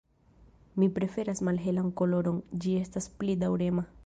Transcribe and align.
Mi 0.83 0.87
preferas 0.95 1.43
malhelan 1.49 1.93
koloron, 2.01 2.43
ĝi 2.65 2.75
estas 2.85 3.13
pli 3.23 3.41
daŭrema. 3.45 3.91